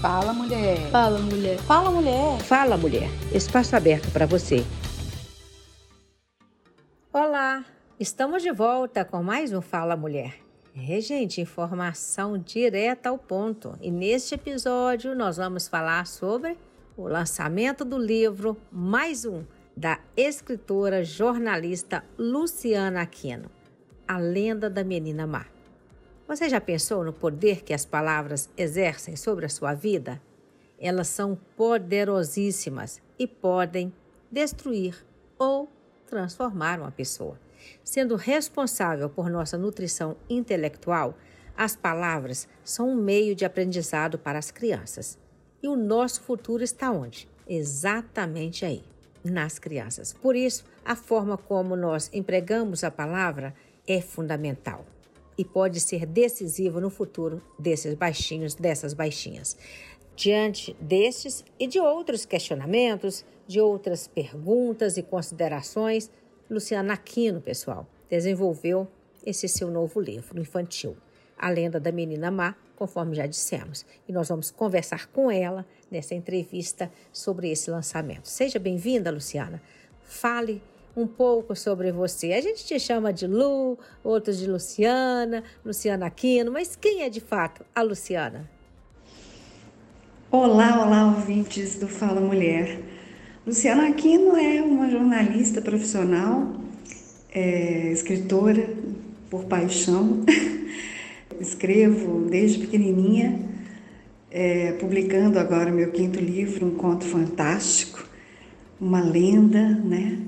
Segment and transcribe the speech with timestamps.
[0.00, 0.90] Fala, mulher.
[0.90, 1.58] Fala, mulher.
[1.58, 2.40] Fala, mulher.
[2.40, 3.08] Fala, mulher.
[3.34, 4.64] Espaço aberto para você.
[7.12, 7.62] Olá,
[7.98, 10.36] estamos de volta com mais um Fala Mulher.
[10.74, 13.76] É, gente, informação direta ao ponto.
[13.78, 16.56] E neste episódio nós vamos falar sobre
[16.96, 19.44] o lançamento do livro Mais Um,
[19.76, 23.50] da escritora jornalista Luciana Aquino,
[24.08, 25.44] A Lenda da Menina Má.
[26.30, 30.22] Você já pensou no poder que as palavras exercem sobre a sua vida?
[30.78, 33.92] Elas são poderosíssimas e podem
[34.30, 35.04] destruir
[35.36, 35.68] ou
[36.06, 37.36] transformar uma pessoa.
[37.82, 41.18] Sendo responsável por nossa nutrição intelectual,
[41.56, 45.18] as palavras são um meio de aprendizado para as crianças.
[45.60, 47.28] E o nosso futuro está onde?
[47.44, 48.84] Exatamente aí,
[49.24, 50.12] nas crianças.
[50.12, 53.52] Por isso, a forma como nós empregamos a palavra
[53.84, 54.86] é fundamental
[55.40, 59.56] e pode ser decisivo no futuro desses baixinhos, dessas baixinhas.
[60.14, 66.10] Diante destes e de outros questionamentos, de outras perguntas e considerações,
[66.50, 68.86] Luciana Aquino, pessoal, desenvolveu
[69.24, 70.94] esse seu novo livro infantil,
[71.38, 73.86] A Lenda da Menina Má, conforme já dissemos.
[74.06, 78.28] E nós vamos conversar com ela nessa entrevista sobre esse lançamento.
[78.28, 79.62] Seja bem-vinda, Luciana.
[80.02, 80.62] Fale
[80.96, 82.32] um pouco sobre você.
[82.32, 87.20] A gente te chama de Lu, outros de Luciana, Luciana Aquino, mas quem é de
[87.20, 88.48] fato a Luciana?
[90.30, 92.78] Olá, olá, ouvintes do Fala Mulher.
[93.46, 96.54] Luciana Aquino é uma jornalista profissional,
[97.32, 98.68] é, escritora
[99.28, 100.24] por paixão.
[101.40, 103.40] Escrevo desde pequenininha,
[104.30, 108.06] é, publicando agora meu quinto livro, Um Conto Fantástico,
[108.78, 110.18] uma lenda, né?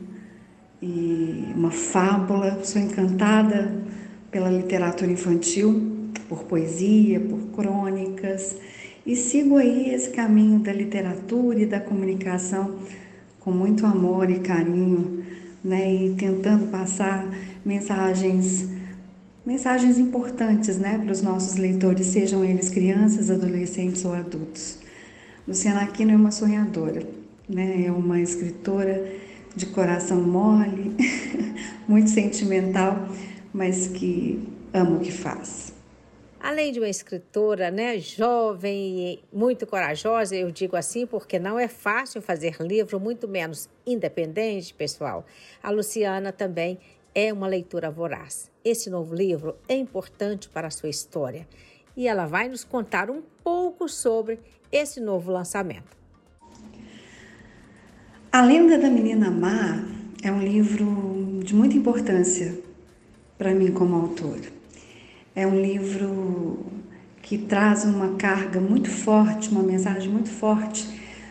[0.83, 2.63] E uma fábula.
[2.65, 3.73] Sou encantada
[4.31, 8.57] pela literatura infantil, por poesia, por crônicas
[9.05, 12.79] e sigo aí esse caminho da literatura e da comunicação
[13.41, 15.25] com muito amor e carinho,
[15.65, 17.29] né, e tentando passar
[17.65, 18.69] mensagens
[19.45, 24.79] mensagens importantes, né, para os nossos leitores, sejam eles crianças, adolescentes ou adultos.
[25.49, 27.03] Luciana Aquino é uma sonhadora,
[27.49, 29.05] né, é uma escritora
[29.55, 30.97] de coração mole,
[31.87, 32.97] muito sentimental,
[33.53, 35.73] mas que ama o que faz.
[36.41, 41.69] Além de uma escritora né, jovem e muito corajosa, eu digo assim porque não é
[41.69, 45.25] fácil fazer livro, muito menos independente, pessoal.
[45.63, 46.81] A Luciana também
[47.15, 48.51] é uma leitura voraz.
[48.65, 51.47] Esse novo livro é importante para a sua história
[51.97, 54.41] e ela vai nos contar um pouco sobre
[54.73, 56.02] esse novo lançamento.
[58.35, 59.85] A Lenda da Menina Má
[60.23, 62.59] é um livro de muita importância
[63.37, 64.49] para mim como autora.
[65.37, 66.65] É um livro
[67.21, 70.89] que traz uma carga muito forte, uma mensagem muito forte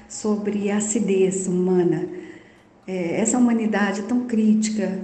[0.08, 2.08] sobre a acidez humana.
[2.86, 5.00] É, essa humanidade tão crítica,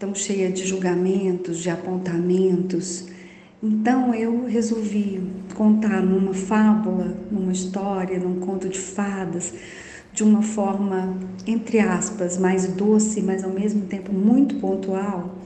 [0.00, 3.06] tão cheia de julgamentos, de apontamentos.
[3.62, 5.22] Então eu resolvi
[5.54, 9.54] contar numa fábula, numa história, num conto de fadas,
[10.16, 11.14] de uma forma,
[11.46, 15.36] entre aspas, mais doce, mas ao mesmo tempo muito pontual,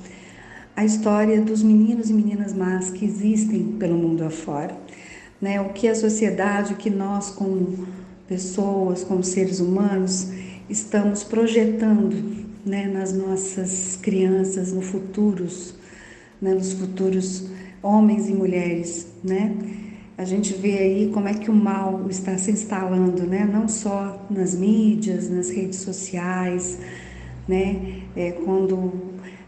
[0.77, 4.77] a história dos meninos e meninas más que existem pelo mundo afora.
[5.41, 5.61] Né?
[5.61, 7.85] O que a sociedade, o que nós, como
[8.29, 10.29] pessoas, como seres humanos,
[10.69, 15.75] estamos projetando né, nas nossas crianças, no futuros,
[16.41, 17.49] né, nos futuros
[17.83, 19.53] homens e mulheres, né?
[20.21, 23.49] A gente vê aí como é que o mal está se instalando, né?
[23.51, 26.79] Não só nas mídias, nas redes sociais,
[27.49, 28.03] né?
[28.15, 28.93] É, quando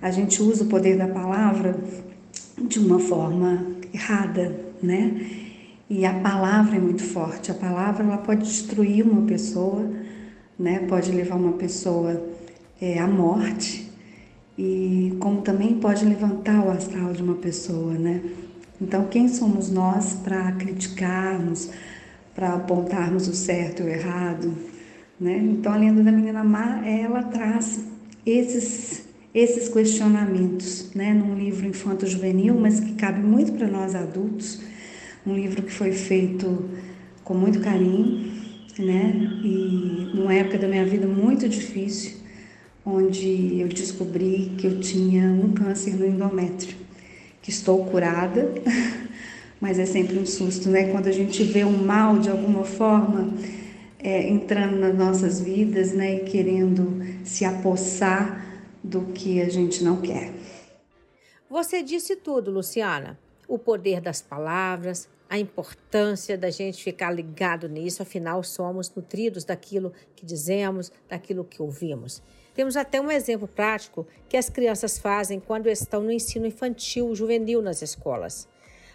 [0.01, 1.79] a gente usa o poder da palavra
[2.57, 5.27] de uma forma errada, né?
[5.91, 7.51] E a palavra é muito forte.
[7.51, 9.87] A palavra ela pode destruir uma pessoa,
[10.59, 10.87] né?
[10.89, 12.19] Pode levar uma pessoa
[12.81, 13.93] é, à morte
[14.57, 18.23] e como também pode levantar o astral de uma pessoa, né?
[18.83, 21.71] Então, quem somos nós para criticarmos,
[22.35, 24.53] para apontarmos o certo e o errado?
[25.21, 25.39] Né?
[25.39, 27.85] Então, a lenda da menina má, ela traz
[28.27, 31.15] esses, esses questionamentos né?
[31.15, 34.61] num livro infanto-juvenil, mas que cabe muito para nós adultos.
[35.25, 36.69] Um livro que foi feito
[37.23, 38.33] com muito carinho,
[38.81, 39.13] né?
[39.45, 42.17] E numa época da minha vida muito difícil,
[42.85, 46.82] onde eu descobri que eu tinha um câncer no endométrio
[47.43, 48.49] que estou curada,
[49.61, 50.91] mas é sempre um susto, né?
[50.93, 53.35] Quando a gente vê um mal de alguma forma
[53.99, 56.17] é, entrando nas nossas vidas, né?
[56.17, 58.47] E querendo se apossar
[58.83, 60.33] do que a gente não quer.
[61.51, 63.19] Você disse tudo, Luciana.
[63.47, 69.93] O poder das palavras, a importância da gente ficar ligado nisso, afinal, somos nutridos daquilo
[70.15, 72.23] que dizemos, daquilo que ouvimos.
[72.55, 77.63] Temos até um exemplo prático que as crianças fazem quando estão no ensino infantil juvenil
[77.63, 78.49] nas escolas.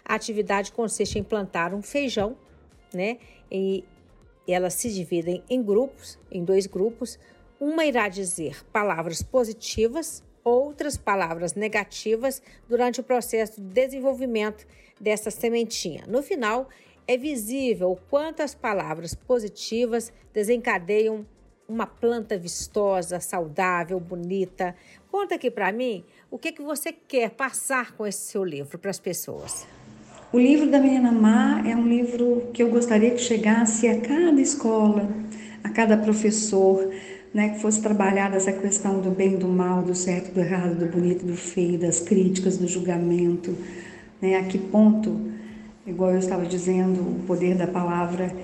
[0.04, 2.36] A atividade consiste em plantar um feijão,
[2.94, 3.18] né?
[3.50, 3.84] E
[4.46, 7.18] elas se dividem em grupos, em dois grupos.
[7.60, 14.66] Uma irá dizer palavras positivas, outras palavras negativas durante o processo de desenvolvimento
[15.00, 16.04] dessa sementinha.
[16.06, 16.68] No final,
[17.06, 21.26] é visível quantas palavras positivas desencadeiam
[21.68, 24.74] uma planta vistosa, saudável, bonita.
[25.10, 28.90] Conta aqui para mim o que, que você quer passar com esse seu livro para
[28.90, 29.66] as pessoas.
[30.32, 34.40] O livro da Menina Má é um livro que eu gostaria que chegasse a cada
[34.40, 35.08] escola,
[35.62, 36.90] a cada professor,
[37.34, 40.86] né, que fosse trabalhada essa questão do bem do mal, do certo, do errado, do
[40.86, 43.54] bonito, do feio, das críticas, do julgamento,
[44.20, 45.18] né, a que ponto,
[45.86, 48.34] igual eu estava dizendo, o poder da palavra,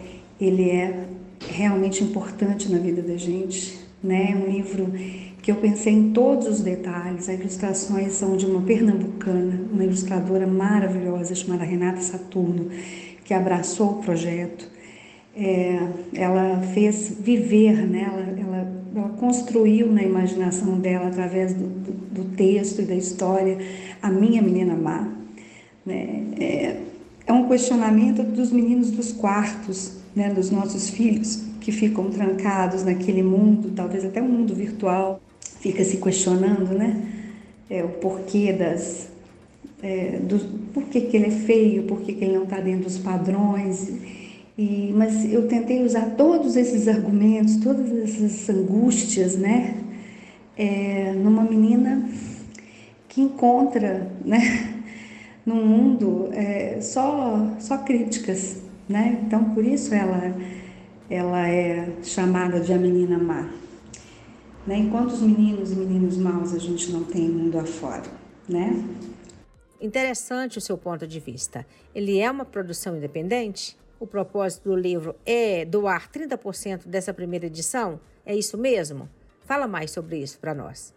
[0.40, 1.06] ele é
[1.54, 4.92] realmente importante na vida da gente, né, é um livro
[5.40, 10.46] que eu pensei em todos os detalhes, as ilustrações são de uma pernambucana, uma ilustradora
[10.46, 12.70] maravilhosa chamada Renata Saturno,
[13.24, 14.68] que abraçou o projeto,
[15.36, 15.78] é,
[16.14, 18.08] ela fez viver, né?
[18.08, 23.58] ela, ela, ela, construiu na imaginação dela, através do, do, do, texto e da história,
[24.00, 25.08] a minha menina má.
[25.84, 26.24] Né?
[26.38, 26.76] É,
[27.26, 30.32] é um questionamento dos meninos dos quartos, né?
[30.32, 35.20] dos nossos filhos, que ficam trancados naquele mundo, talvez até um mundo virtual,
[35.60, 37.02] fica se questionando né?
[37.70, 39.08] É, o porquê das.
[39.82, 40.38] É, do,
[40.72, 43.92] por que, que ele é feio, por que, que ele não está dentro dos padrões
[44.56, 49.76] e, mas eu tentei usar todos esses argumentos, todas essas angústias, né,
[50.56, 52.08] é, numa menina
[53.08, 54.80] que encontra, né,
[55.44, 58.58] no mundo é, só só críticas,
[58.88, 59.20] né?
[59.26, 60.34] Então por isso ela
[61.10, 63.50] ela é chamada de a menina má.
[64.66, 64.78] Né?
[64.78, 68.04] Enquanto os meninos e meninos maus a gente não tem mundo afora,
[68.48, 68.82] né?
[69.80, 71.66] Interessante o seu ponto de vista.
[71.94, 73.76] Ele é uma produção independente?
[74.00, 78.00] O propósito do livro é doar 30% dessa primeira edição?
[78.24, 79.08] É isso mesmo?
[79.42, 80.94] Fala mais sobre isso para nós.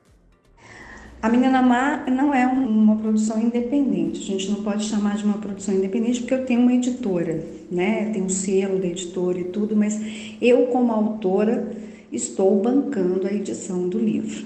[1.28, 4.22] A Menina Má não é uma produção independente.
[4.22, 8.12] A gente não pode chamar de uma produção independente porque eu tenho uma editora, né?
[8.14, 10.00] Tem um selo da editora e tudo, mas
[10.42, 11.70] eu como autora
[12.14, 14.46] estou bancando a edição do livro.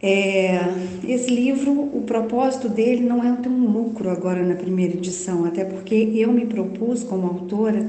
[0.00, 0.58] É,
[1.06, 5.66] esse livro, o propósito dele não é ter um lucro agora na primeira edição, até
[5.66, 7.86] porque eu me propus, como autora,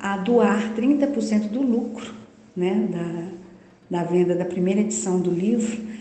[0.00, 2.14] a doar 30% do lucro
[2.56, 2.88] né,
[3.90, 5.92] da, da venda da primeira edição do livro.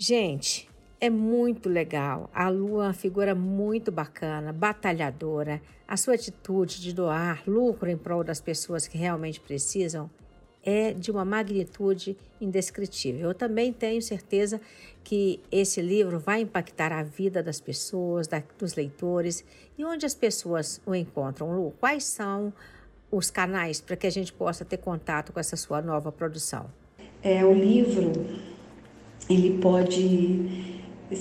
[0.00, 2.30] Gente, é muito legal.
[2.32, 5.60] A Lu é uma figura muito bacana, batalhadora.
[5.88, 10.08] A sua atitude de doar lucro em prol das pessoas que realmente precisam
[10.64, 13.30] é de uma magnitude indescritível.
[13.30, 14.60] Eu também tenho certeza
[15.02, 19.44] que esse livro vai impactar a vida das pessoas, da, dos leitores
[19.76, 21.56] e onde as pessoas o encontram.
[21.56, 22.52] Lu, quais são
[23.10, 26.70] os canais para que a gente possa ter contato com essa sua nova produção?
[27.20, 28.12] É o livro,
[29.28, 30.68] ele pode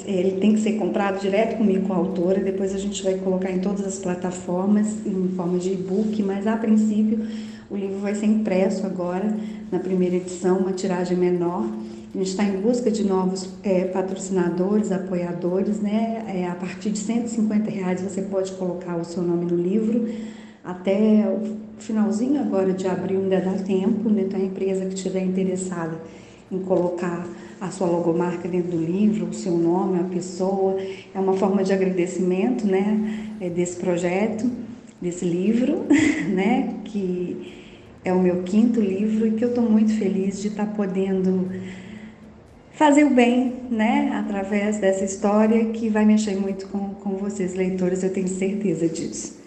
[0.05, 3.49] ele tem que ser comprado direto comigo com a autora, depois a gente vai colocar
[3.49, 7.25] em todas as plataformas em forma de e-book, mas a princípio
[7.69, 9.35] o livro vai ser impresso agora,
[9.71, 11.65] na primeira edição, uma tiragem menor.
[12.13, 16.23] A gente está em busca de novos é, patrocinadores, apoiadores, né?
[16.27, 20.07] É, a partir de 150 reais você pode colocar o seu nome no livro.
[20.63, 24.23] Até o finalzinho agora de abril ainda dá tempo, né?
[24.25, 25.97] Então a empresa que estiver interessada
[26.51, 27.25] em colocar
[27.59, 30.77] a sua logomarca dentro do livro, o seu nome, a pessoa,
[31.13, 33.35] é uma forma de agradecimento, né?
[33.41, 34.49] É, desse projeto,
[35.01, 35.85] desse livro,
[36.29, 36.75] né?
[36.85, 37.53] Que
[38.03, 41.49] é o meu quinto livro e que eu estou muito feliz de estar tá podendo
[42.77, 48.03] fazer o bem, né, através dessa história que vai mexer muito com, com vocês, leitores,
[48.03, 49.41] eu tenho certeza disso.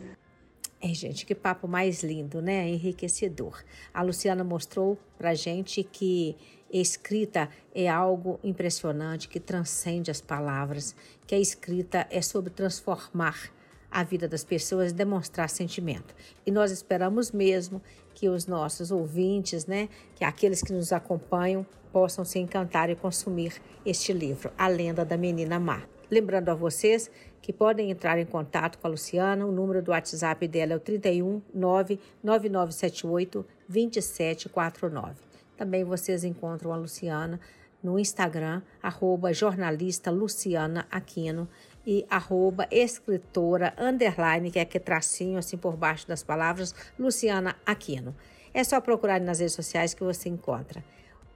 [0.87, 2.69] É, gente, que papo mais lindo, né?
[2.69, 3.63] Enriquecedor.
[3.91, 6.37] A Luciana mostrou pra gente que
[6.71, 13.51] escrita é algo impressionante, que transcende as palavras, que a escrita é sobre transformar
[13.89, 16.13] a vida das pessoas e demonstrar sentimento.
[16.45, 17.81] E nós esperamos mesmo
[18.13, 21.65] que os nossos ouvintes, né, que aqueles que nos acompanham,
[21.95, 23.53] possam se encantar e consumir
[23.85, 25.83] este livro, A Lenda da Menina Má.
[26.11, 27.09] Lembrando a vocês
[27.41, 29.45] que podem entrar em contato com a Luciana.
[29.45, 35.15] O número do WhatsApp dela é o 31 99978 2749.
[35.55, 37.39] Também vocês encontram a Luciana
[37.81, 41.47] no Instagram, arroba jornalista Luciana Aquino
[41.87, 48.13] e arroba escritora, underline, que é que tracinho assim por baixo das palavras, Luciana Aquino.
[48.53, 50.83] É só procurar nas redes sociais que você encontra.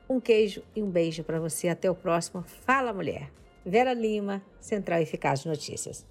[0.10, 1.68] Um queijo e um beijo para você.
[1.68, 2.44] Até o próximo.
[2.66, 3.30] Fala, mulher!
[3.66, 6.06] Vera Lima, Central Eficaz Notícias.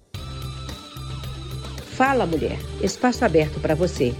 [1.99, 4.13] Fala Mulher, espaço aberto para você.